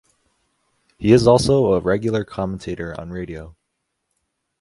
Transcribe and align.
He 0.97 1.11
is 1.13 1.27
also 1.27 1.73
a 1.73 1.79
regular 1.79 2.25
commentator 2.25 2.99
on 2.99 3.11
radio. 3.11 3.55